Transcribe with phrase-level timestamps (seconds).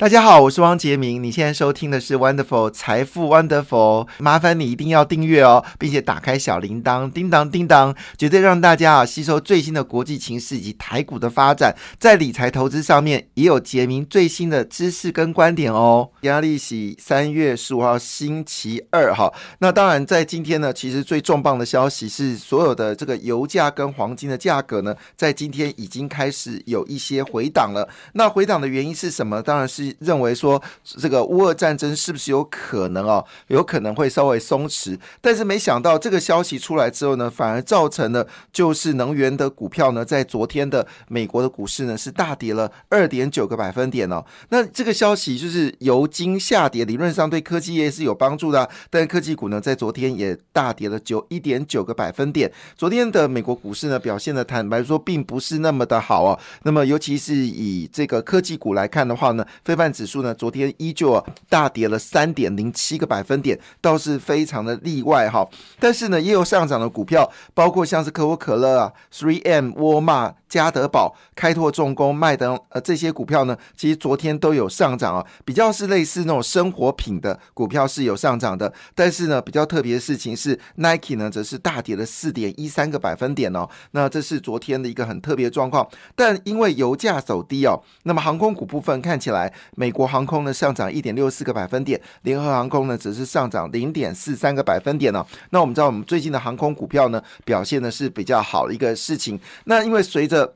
[0.00, 1.22] 大家好，我是汪杰明。
[1.22, 16.08] 你现在收听的是 Wonderful 财富 Wonderful，麻烦你一定要订阅哦，并且打开小铃铛，叮当叮当，绝对让大家啊吸收最新的国际情势以及台股的发展，在理财投资上面也有杰明最新的知识跟观点哦。
[16.22, 27.86] 压力喜三月十五号星期二哈，那当然在今天呢，其实最重磅的消息是，所有的这个油价跟黄金的价格呢，在今天已经开始有一些回档了。
[28.14, 29.42] 那回档的原因是什么？
[29.42, 29.89] 当然是。
[29.98, 44.24] 认为说这个乌俄战争是不是有可能哦，有可能会稍微松弛，但是没想到这个消息出来之后呢，反而造成了就是能源的股票呢，在昨天的美国的股市呢是大跌了二点九个百分点哦。
[44.50, 52.50] 那这个消息就是油金下跌，理论上对科技业是有帮助的，但科技股呢在昨天也大跌了九一点九个百分点。
[52.76, 56.38] 昨天的美国股市呢表现的坦白说并不是那么的好哦。
[56.62, 65.48] 那么尤其是以这个科技股来看的话呢，非半指数呢，昨天依旧大跌了三点零七个百分点，倒是非常的例外哈。
[65.78, 70.34] 但是呢，也有上涨的股票，包括像是可口可乐啊、Three M、沃尔玛。
[70.50, 78.72] 嘉德宝、开拓重工、麦登呃这些股票呢，其实昨天都有上涨啊，比较是类似那种生活品的股票是有上涨的。
[78.92, 83.68] 但是呢，比较特别的事情是，Nike 呢则是大跌了四点一三个百分点哦。
[83.92, 85.88] 那这是昨天的一个很特别的状况。
[86.16, 95.26] 但因为油价走低哦，那么航空股部分看起来，美国航空呢上涨一点六四个百分点，联合航空呢只是上涨零点四三个百分点哦。
[95.50, 99.38] 那我们知道，我们最近的航空股票呢表现的是比较好的一个事情。
[99.64, 100.54] 那因为随着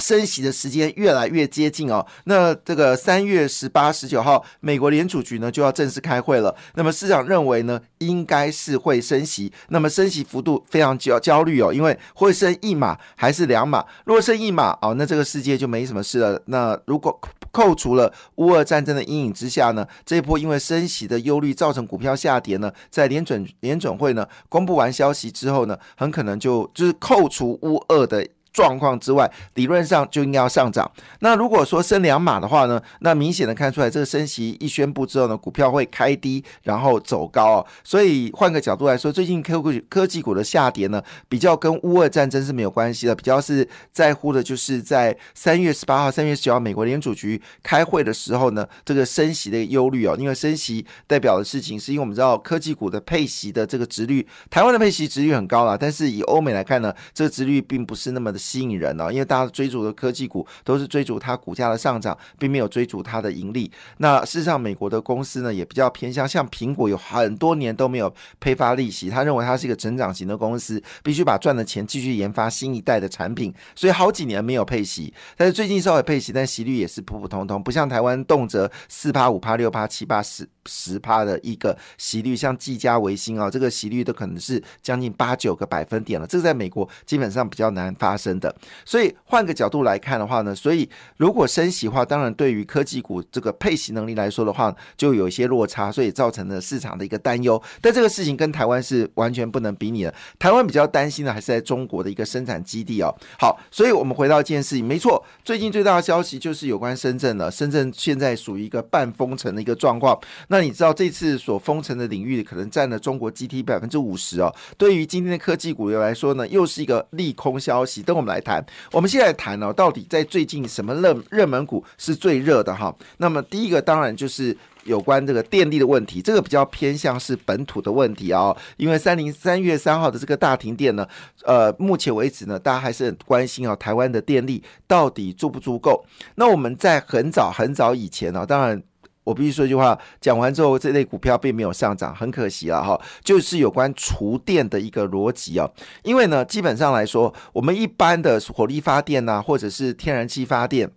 [0.00, 6.54] 升息的时间越来越接近哦，那这个三月十八、十九号，美国联储局呢就要正式开会了。
[6.74, 9.50] 那么市场认为呢，应该是会升息。
[9.68, 13.82] 那么升息幅度非常焦焦虑哦，因为会升一码还是两码？
[14.04, 16.42] 如果升一码哦，那这个世界就没什么事了。
[16.44, 17.18] 那如果
[17.56, 28.28] 扣除了乌俄战争的阴影之下呢，这一波因为升息的忧虑造成股票下跌呢，在联准联准会呢公布完消息之后呢，很可能就就是扣除乌俄的。
[28.56, 30.90] 状况之外，理论上就应该要上涨。
[31.20, 37.64] 那如果说升两码的话呢，那明显的看出来，这个升息一宣布之后呢，股票会开低，然后走高。
[37.84, 58.38] 所以换个角度来说，最近科科技股的下跌呢，比较跟乌俄战争是没有关系的，比较是在乎的就是在三月十八号、三月十九号美国联储局开会的时候呢，这个升息的忧虑哦，因为升息代表的事情，是因为我们知道科技股的配息的这个值率，台湾的配息值率很高了，但是以欧美来看呢，这个值率并不是那么的。
[58.46, 63.68] 吸引人哦，因为大家追逐的科技股都是追逐它股价的上涨，并没有追逐它的盈利。
[63.98, 75.12] 那事实上，美国的公司呢也比较偏向，像苹果有很多年都没有配发利息，他认为它是一个成长型的公司，必须把赚的钱继续研发新一代的产品，所以好几年没有配息。
[75.36, 80.48] 但是最近稍微配息，但息率也是普普通通，不像台湾动辄四趴、五趴、六趴、七八十。
[80.68, 86.26] 十趴的一个息率，像技嘉、维新啊，这个息率都可能是将近八九个百分点了。
[86.26, 88.54] 这个在美国基本上比较难发生的。
[88.84, 97.60] 所以换个角度来看的话呢，所以如果升息的话，当然对于科技股这个配息能力来说的话，就有一些落差，所以造成了市场的一个担忧。
[97.80, 100.14] 但这个事情跟台湾是完全不能比拟的。
[100.38, 103.14] 台湾比较担心的还是在中国的一个生产基地哦。
[103.38, 107.50] 好，所以我们回到一件事情，没错，最近最大的消息就是有关深圳了。
[107.50, 110.18] 深圳现在属于一个半封城的一个状况。
[110.48, 114.54] 那你知道这次所封城的领域可能占了中国 GT 百分之五十哦。
[114.76, 118.02] 对于今天的科技股来说呢，又是一个利空消息。
[118.02, 122.94] 等我们来谈，我们现在谈哦，到底在最近什么热热门股是最热的哈？
[123.16, 128.54] 那么第一个当然就是有关这个电力的问题，这个比较偏向是本土的问题啊。
[128.76, 131.06] 因为三零三月三号的这个大停电呢，
[131.44, 136.04] 呃，目前为止呢，大家还是很关心啊，台湾的电力到底足不足够？
[136.34, 138.82] 那我们在很早很早以前呢，当然。
[139.26, 142.96] 我必须说一句话，讲完之后，这类股票并没有上涨，很可惜了哈。
[143.24, 145.68] 就是有关厨电的一个逻辑啊，
[146.04, 150.88] 因为呢，基本上来说，我们一般的火力发电呐，或者是天然气发电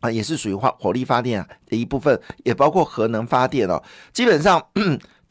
[0.00, 4.66] 啊，也是属于化火力发电的一部分，也包括核能发电哦，基本上。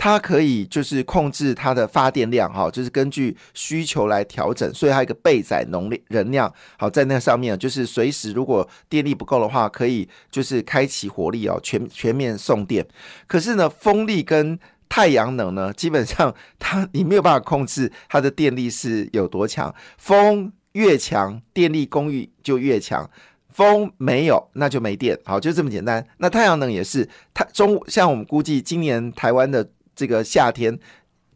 [0.01, 12.87] 它可以就是控制它的发电量，哈，就是根据需求来调整，所以它一个备载能力能量，好在那上面，就是随时如果电力不够的话，可以就是开启火力哦，全全面送电。
[13.27, 14.57] 可是呢，风力跟
[14.87, 23.09] 太阳能呢，基本上它你没有办法控制它的电力是有多强，风越强，电力供应就越强，
[23.49, 26.07] 风没有那就没电，好就这么简单。
[26.19, 29.69] 那太阳能也是，它中像我们估计今年台湾的。
[29.99, 30.79] 这个夏天，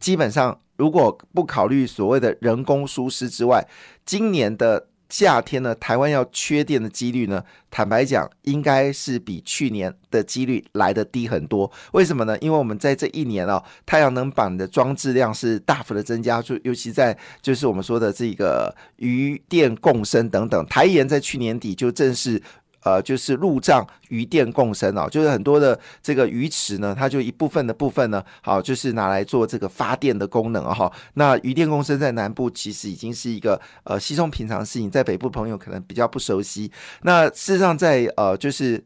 [0.00, 3.62] 基本上如果不考虑所谓的人工疏湿之外，
[4.06, 11.70] 今年的夏天呢，台湾要缺电的几率呢，坦白讲，应该是比去年的几率来的低很多。
[11.92, 12.38] 为什么呢？
[12.38, 20.64] 因为我们在这一年啊，太阳能板的装置量是大幅的增加，就尤其在就是我们说的这个余电共生等等。
[20.68, 22.42] 台盐在去年底就正式。
[22.84, 30.92] 呃，就是路障余电共生哦，就是很多的这个鱼池呢，它就一部分的部分呢，好，就是拿来做这个发电的功能哦哈。
[31.14, 36.70] 那余电共生在南部其实已经是一个呃稀松平常事情，在北部朋友可能比较不熟悉。
[37.02, 38.84] 那事实上在呃就是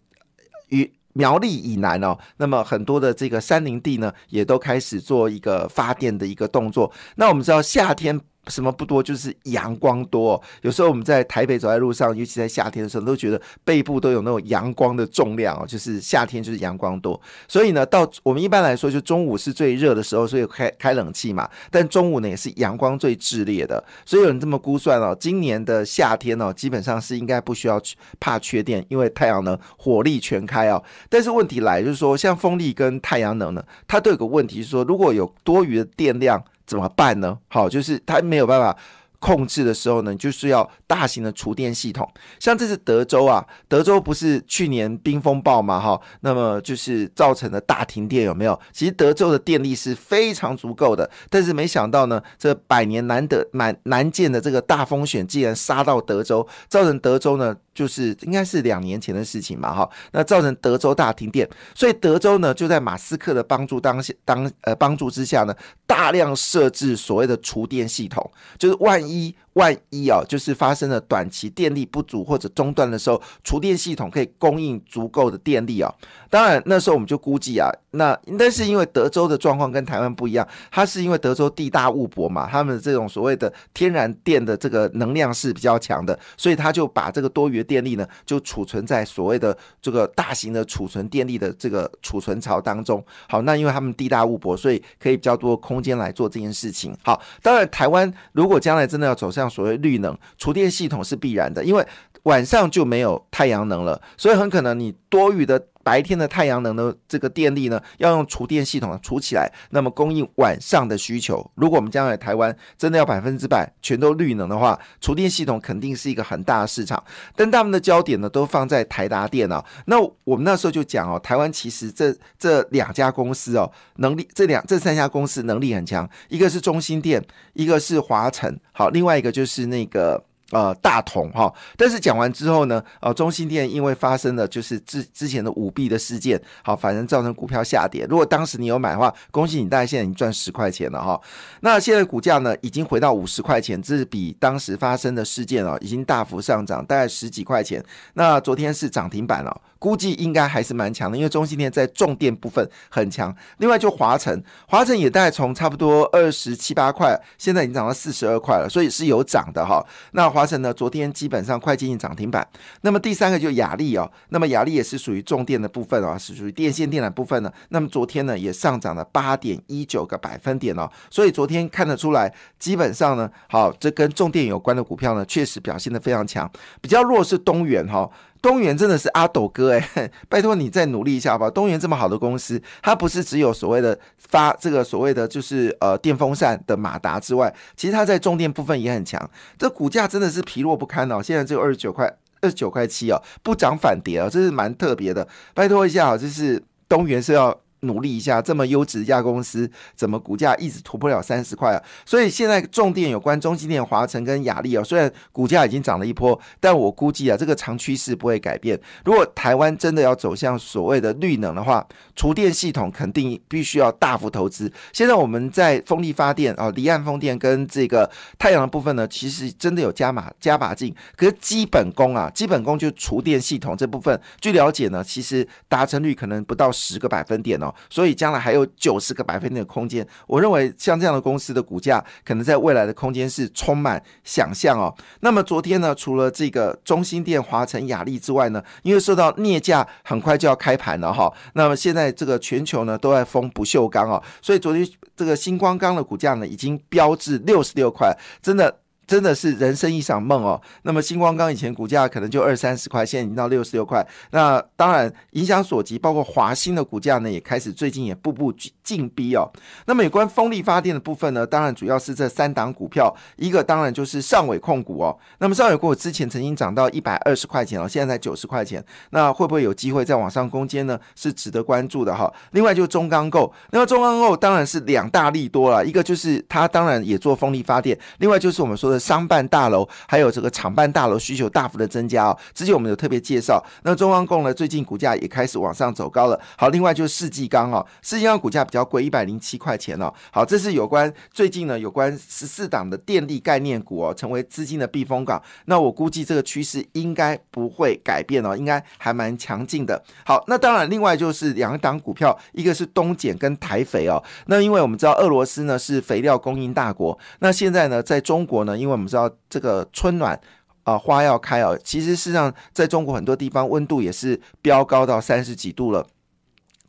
[0.68, 6.92] 于苗栗以南哦，那么很多的这个山林地呢，也都开始做一个发电的一个动作。
[7.16, 8.20] 那我们知道夏天。
[8.48, 10.40] 什么不多，就是阳光多。
[10.62, 15.64] 有时候我们在台北走在路上，尤其在夏天的时候，都觉得背部都有那种阳光的重量哦。
[15.66, 21.48] 就是夏天就是阳光多，所以呢，到我们一般来说，就中午是最热的时候，所以开开冷气嘛。
[21.70, 27.80] 但中午呢，也是阳光最炽烈的，所以有人这么估算哦，今年的夏天哦，基本上是应该不需要
[28.18, 30.82] 怕缺电，因为太阳能火力全开哦。
[31.08, 36.42] 但是问题来就是说，像风力跟太阳能呢，它都有个问题，是说如果有多余的电量。
[36.68, 37.36] 怎么办呢？
[37.48, 38.76] 好，就是它没有办法。
[39.20, 42.08] 控制的时候呢，就是要大型的厨电系统。
[42.38, 48.56] 像这是德州啊，德州不是去年冰风暴嘛，哈，那么就是造成的大停电，有没有？
[48.72, 65.52] 其实德州的电力是非常足够的，但是没想到呢，这百年难得、难难见的这个大风险，竟然杀到德州，造成德州呢，就是应该是两年前的事情嘛，哈，那造成德州大停电，所以德州呢，就在马斯克的帮助当下当呃帮助之下呢，
[65.98, 69.04] 大量设置所谓的厨电系统，就是万。
[69.08, 75.92] 一万一哦，就是发生了短期电力不足或者中断的时候，储电系统可以供应足够的电力哦。
[76.30, 93.04] 当然那时候我们就估计啊，那但是因为德州的状况跟台湾不一样，它是因为德州地大物博嘛，他们这种所谓的天然电的这个能量是比较强的，所以他就把这个多余的电力呢，就储存在所谓的这个大型的储存电力的这个储存槽当中。
[93.28, 96.96] 好，那因为他们地大物博，所以可以比较多空间来做这件事情。
[97.02, 101.86] 好，当然台湾如果将来真的要走向所谓绿能，储电系统是必然的，因为
[102.24, 105.66] 晚上就没有太阳能了，所以很可能你多余的。
[105.88, 111.50] 白天的太阳能的这个电力呢，要用储电系统储起来，那么供应晚上的需求。
[111.54, 117.02] 如果我们将来台湾真的要百分之百全都绿能的话，储电系统肯定是一个很大的市场。
[117.34, 119.64] 但他们的焦点呢，都放在台达电啊。
[119.86, 127.24] 那我们那时候就讲哦，台湾其实这这两家公司哦，能力这两这三家公司能力很强，一个是中心电，
[127.54, 130.27] 一个是华晨，好，另外一个就是那个。
[130.50, 138.06] 呃，大同哈，但是讲完之后呢，呃，中心店因为发生了就是之之前的舞弊的事件，好，反正造成股票下跌。
[138.08, 141.20] 如果当时你有买的话，恭喜你，大概现在已经赚十块钱了哈。
[141.60, 147.84] 那现在股价呢，已经回到五十块钱，这是比当时发生的事件哦，已经大幅上涨，大概十几块钱。
[148.14, 149.60] 那昨天是涨停板了。
[149.80, 153.32] 估计应该还是蛮强的，因为中心电在重电部分很强。
[153.58, 159.80] 另外就华晨，华晨也大概从差不多二十七八块，现在已经涨到四十二块了，所以是有涨的哈。
[160.10, 162.46] 那华盛呢，昨天基本上快接近涨停板。
[162.82, 167.52] 那么第三个就雅丽哦，那么雅丽也是属于重电的部分哦，是属于电线电缆部分呢。
[167.70, 176.48] 那么昨天呢也上涨了八点一九个百分点哦，所以昨天看得出来，基本上呢，好，这跟重电有关的股票呢，确实表现的非常强。
[176.80, 178.08] 比较弱是东源哈。
[178.40, 181.50] 东元真的是阿斗哥哎， 拜托你再努力一下吧。
[181.50, 189.30] 东元这么好的公司，它不是只有所谓的发这个所谓的就是呃电风扇的马达之外，其实它在中电部分也很强。
[189.58, 192.06] 这股价真的是疲弱不堪哦，现在只有二十九块
[192.40, 195.26] 二十九块七哦，不涨反跌哦，这是蛮特别的。
[195.54, 197.58] 拜托一下哦，就是东元是要。
[197.80, 201.82] 努力一下，这么优质一家公司，怎么股价一直突破了三十块啊？
[202.04, 208.78] 所以现在重电有关中心电、华晨跟雅丽哦，虽然股价已经涨了一波，但我估计啊，这个长趋势不会改变。
[209.04, 214.70] 如果台湾真的要走向所谓的绿能的话，厨电系统肯定必须要大幅投资。
[214.92, 220.94] 现在我们在风力发电啊，离岸风电跟这个太阳的部分呢，其实真的有加码加把劲。
[221.16, 227.67] 可是基本功啊，基本功就厨电系统这部分，据了解呢，其实达成率可能不到十个百分点哦。
[227.88, 234.94] 所以将来还有九十个百分点的空间，我认为像这样的公司的股价，可能在未来的空间是充满想象哦。
[235.20, 248.80] 那么昨天呢，除了这个中心电、华晨、雅力之外呢，因为受到镍价很快就要开盘了哈，那么现在这个全球呢都在封不锈钢哦，所以昨天这个星光钢的股价呢已经飙至六十六块，真的。
[249.08, 250.60] 真的是人生一场梦哦。
[250.82, 254.06] 那么星光钢以前股价可能就二三十块，现在已经到六十六块。
[254.32, 259.50] 那当然影响所及，包括华兴的股价呢，也开始最近也步步进逼哦。
[259.86, 265.18] 那么有关风力发电的部分呢，当然主要是这三档股票，一个当然就是上尾控股哦。
[265.38, 271.00] 那么上尾控股之前曾经涨到一百二十块钱哦，现在才九十块钱，那会不会有机会再往上攻坚呢？
[271.16, 272.30] 是值得关注的哈。
[272.50, 278.97] 另外就是中钢构，那么中钢构当然是两大利多了，一个就是它当然也做风力发电，另外就是我们说的。
[278.98, 283.62] 商办大楼还有这个厂办大楼需求大幅的增加哦，之前我们有特别介绍。
[283.82, 286.40] 那中钢供呢，最近股价也开始往上走高了。
[286.56, 290.12] 好，另外就是世纪钢哦，世纪钢股价比较贵，一百零七块钱哦。
[290.30, 295.42] 好，这是有关最近呢有关十四档的电力概念股哦，成为资金的避风港。
[295.66, 300.02] 那我估计这个趋势应该不会改变哦，应该还蛮强劲的。
[300.24, 304.22] 好，那当然另外就是两档股票，一个是东碱跟台肥哦。
[304.46, 310.40] 那因为我们知道俄罗斯呢是肥料供应大国，那现在呢在中国呢，因因为我们知道这个春暖
[310.84, 316.06] 啊，花要开啊，其实事实上在中国很多地方温度也是飙高到三十几度了，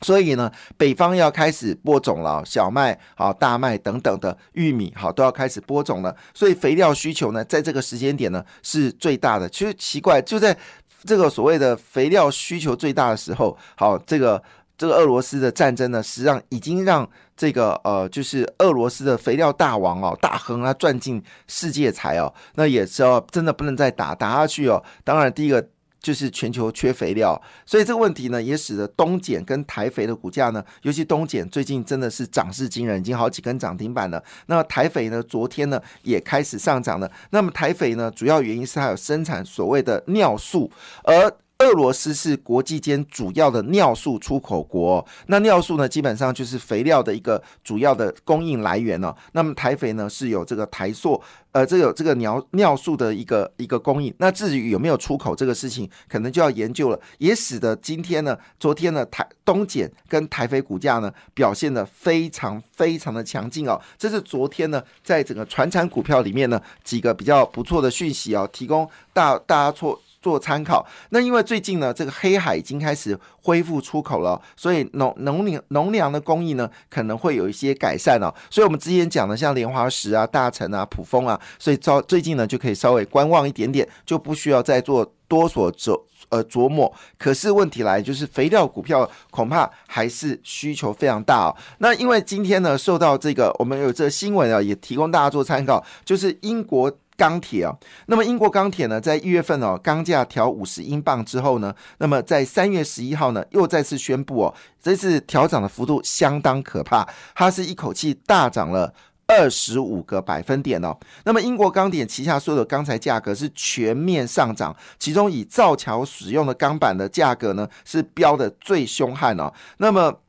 [0.00, 9.46] 所以呢，北方要开始播种了，小麦、好大麦等等的玉米好都要开始播种了，所以肥料需求呢，在这个时间点呢是最大的。
[9.48, 10.56] 其实奇怪，就在
[11.04, 14.42] 这个所谓的肥料需求最大的时候，好这个。
[14.80, 17.06] 这个俄罗斯的战争呢，实际上已经让
[17.40, 24.84] 这个呃，就是俄罗斯的肥料大王哦，大亨啊赚进世界财哦，那也是哦，真的不能再打打下去哦。
[25.04, 25.66] 当然，第一个
[26.02, 34.22] 就是全球缺肥料，所以这个问题呢，也使得东碱跟台肥的股价呢，尤其东碱最近真的是涨势惊人，已经好几根涨停板了。
[34.44, 37.10] 那台肥呢，昨天呢也开始上涨了。
[37.30, 40.70] 那么台肥呢，主要原因是它有生产所谓的尿素，
[41.04, 49.14] 而俄罗斯是国际间主要的尿素出口国，那尿素呢，基本上就是肥料的一个主要的供应来源了。
[49.32, 51.20] 那么台肥呢是有这个台塑，
[51.52, 54.12] 呃，这有这个尿尿素的一个一个供应。
[54.16, 56.98] 那至于有没有出口这个事情，可能就要研究了。
[57.18, 63.78] 也使得今天呢，昨天呢，台东碱跟台肥股价呢表现的非常非常的强劲哦。
[63.98, 70.00] 这是昨天呢，在整个传产股票里面呢几个比较不错的讯息哦，提供大大家错。
[70.20, 78.34] 做参考，那因为最近呢，这个黑海已经开始恢复出口了，所以农农粮农粮的供应呢可能会有一些改善了。
[78.50, 86.92] 所以我们之前讲的像莲花石啊、大成啊、普丰啊，所以招最近呢就可以稍微观望一点点，就不需要再做多所走呃琢磨。
[87.18, 91.56] 可是问题来就是肥料股票恐怕还是需求非常大哦。
[91.78, 96.90] 那因为今天呢受到这个我们有这新闻啊，也提供大家做参考，就是英国。
[97.16, 108.94] 钢铁啊，那么英国钢铁呢，在一月份哦，钢价调五十英镑之后呢，那么在三月十一号呢，又再次宣布哦，这次调涨的幅度相当可怕，它是一口气大涨了
[109.30, 110.96] 二十五个百分点哦。
[111.24, 119.52] 那么英国钢铁旗下所有的钢材价格是全面上涨，其中以造桥使用的钢板的价格呢，是飙的最凶悍哦。
[119.78, 120.20] 那么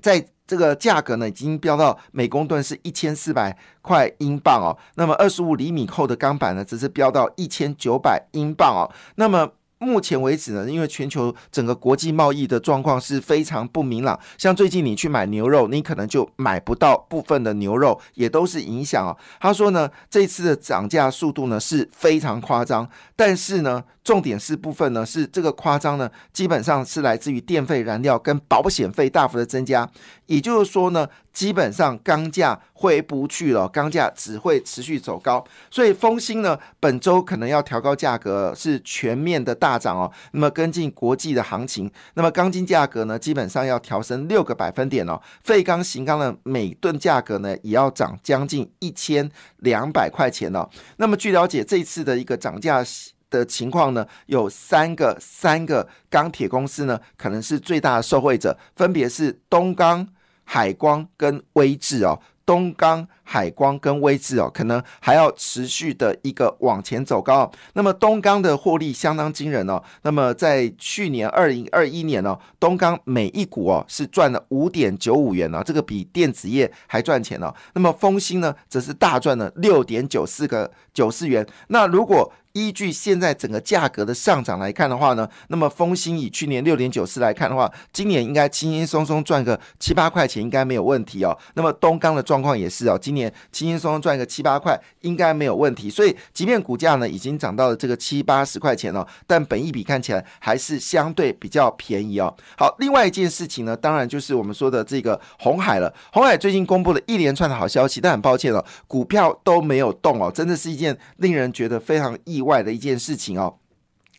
[0.00, 4.76] 在这个价格呢，已经飙到每公吨是一千四百块英镑哦。
[4.94, 8.88] 那么二十五厘米厚的钢板呢，只是飙到一千九百英镑哦。
[9.16, 19.16] 那么目前为止呢，因为全球整个国际贸易的状况是非常不明朗，像最近你去买牛肉，你可能就买不到部分的牛肉，也都是影响哦。
[19.40, 29.88] 他说呢，这次的涨价速度呢是非常夸张，但是呢，重点是部分呢是这个夸张呢，基本上是来自于电费、燃料跟保险费大幅的增加，
[30.28, 31.06] 也就是说呢。
[31.30, 40.10] 基本上钢价回不去了，钢价只会持续走高，所以丰兴呢本周可能要调高价格，是全面的大涨哦。
[40.32, 45.22] 那么跟进国际的行情，那么钢筋价格呢基本上要调升六个百分点哦。
[45.44, 50.68] 废钢、型钢的每吨价格呢也要涨将近一千两百块钱哦。
[50.96, 52.84] 那么据了解，这次的一个涨价
[53.30, 60.08] 的情况呢，有三个三个钢铁公司呢可能是最大的受惠者，分别是东钢。
[60.50, 67.52] 海光跟威智哦，东钢、海光跟威智哦，可能还要持续的一个往前走高。
[67.74, 69.82] 那么东钢的获利相当惊人哦。
[70.04, 77.54] 那么在去年二零二一年哦，东钢每一股哦是赚了五点九五元哦，这个比电子业还赚钱哦。
[77.74, 81.46] 那么丰兴呢，则是大赚了六点九四个九四元。
[81.66, 91.38] 那如果依据现在整个价格的上涨来看的话呢，那么丰兴以去年六点九四来看的话，今年应该轻轻松松赚个七八块钱应该没有问题哦。
[91.54, 93.28] 那么东钢的状况也是哦，今年。
[93.52, 95.90] 轻轻松松赚个七八块应该没有问题。
[95.90, 102.32] 所以，即便股价呢已经涨到了这个七八十块钱了，但本益比看起来还是相对比较便宜哦。
[102.56, 105.92] 好，另外一件事情呢，当然就是我们说的这个红海了。
[106.12, 113.54] 红海最近公布了一连串的好消息，但很抱歉哦，股票都没有动哦，真的是一件令人觉得非常意外外的一件事情哦。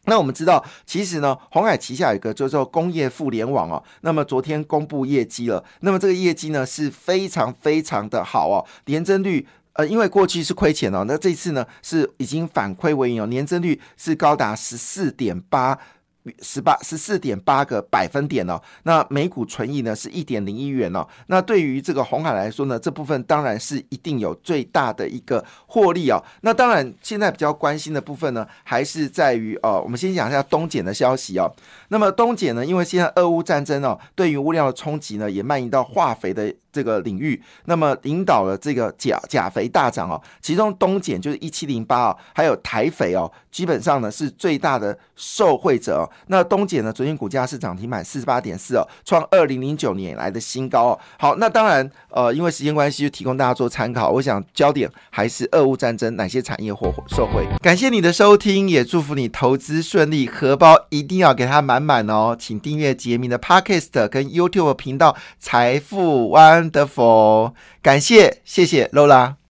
[0.06, 3.84] 那我们知道，其实呢，红海旗下有一个叫做工业互联网哦。
[4.02, 15.78] 那么昨天公布业绩了，那么这个业绩呢是非常非常的好哦，年增率呃，因为过去是亏钱哦，那这次呢是已经反亏为盈哦，年增率是高达十四点八。
[16.42, 21.08] 十八十四点八个百分点哦，那每股存益呢是一点零一元哦。
[21.28, 26.24] 那对于这个红海来说呢，这部分当然是一定有最大的一个获利哦。
[26.42, 31.52] 那当然，现在比较关心的部分呢，还是在于哦，我们先讲一下东碱的消息哦。
[31.90, 36.54] 那么东碱呢，因为现在俄乌战争哦，对于物料的冲击呢，也蔓延到化肥的。
[36.72, 46.10] 这个领域，那么引导了这个钾钾肥大涨哦，其中东碱就是一七零八哦，还有台肥哦，基本上呢是最大的受惠者哦。
[46.28, 51.00] 那东碱呢，昨天股价是涨停板四十八点四哦，创二零零九年以来的新高哦。
[51.18, 54.10] 好，那当然呃，因为时间关系，就提供大家做参考。
[54.10, 57.48] 我想焦点还是俄乌战争哪些产业获受惠。
[57.62, 62.36] 感谢你的收听，也祝福你投资顺利，荷包一定要给它满满哦。
[62.38, 66.59] 请订阅杰明的 Podcast 跟 YouTube 频道财富湾。
[66.60, 69.40] Wonderful，感谢，谢谢 Lola。